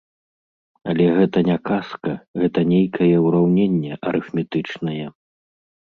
Але 0.93 1.05
гэта 1.17 1.43
не 1.49 1.57
казка, 1.69 2.11
гэта 2.43 2.59
нейкае 2.71 3.13
ўраўненне 3.27 3.91
арыфметычнае. 4.13 5.05